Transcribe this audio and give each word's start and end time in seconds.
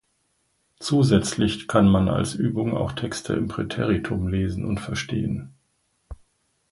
Zusätzlich 0.79 1.67
kann 1.67 1.87
man 1.87 2.09
als 2.09 2.33
Übung 2.33 2.75
auch 2.75 2.93
Texte 2.93 3.33
im 3.33 3.47
Präteritum 3.47 4.29
lesen 4.29 4.65
und 4.65 4.79
verstehen. 4.79 5.53